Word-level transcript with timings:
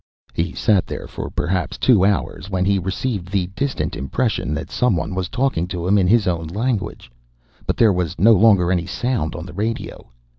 He 0.33 0.53
sat 0.53 0.87
there 0.87 1.05
for 1.05 1.29
perhaps 1.29 1.77
two 1.77 2.03
hours 2.03 2.49
when 2.49 2.65
he 2.65 2.79
received 2.79 3.27
the 3.27 3.45
distant 3.55 3.95
impression 3.95 4.51
that 4.55 4.71
someone 4.71 5.13
was 5.13 5.29
talking 5.29 5.67
to 5.67 5.85
him 5.87 5.99
in 5.99 6.07
his 6.07 6.25
own 6.25 6.47
language. 6.47 7.11
But 7.67 7.77
there 7.77 7.93
was 7.93 8.17
no 8.17 8.33
longer 8.33 8.71
any 8.71 8.87
sound 8.87 9.35
on 9.35 9.45
the 9.45 9.53
radio. 9.53 10.09